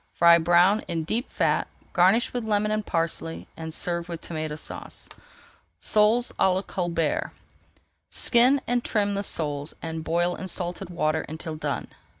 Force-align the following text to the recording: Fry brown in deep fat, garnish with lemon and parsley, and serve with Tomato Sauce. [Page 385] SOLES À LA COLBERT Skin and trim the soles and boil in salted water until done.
Fry 0.15 0.39
brown 0.39 0.79
in 0.87 1.03
deep 1.03 1.29
fat, 1.29 1.67
garnish 1.93 2.33
with 2.33 2.43
lemon 2.43 2.71
and 2.71 2.83
parsley, 2.83 3.47
and 3.55 3.71
serve 3.71 4.09
with 4.09 4.19
Tomato 4.19 4.55
Sauce. 4.55 5.07
[Page 5.07 5.17
385] 5.79 5.89
SOLES 5.91 6.31
À 6.39 6.55
LA 6.55 6.61
COLBERT 6.63 7.31
Skin 8.09 8.61
and 8.65 8.83
trim 8.83 9.13
the 9.13 9.21
soles 9.21 9.75
and 9.79 10.03
boil 10.03 10.35
in 10.35 10.47
salted 10.47 10.89
water 10.89 11.21
until 11.29 11.55
done. 11.55 11.87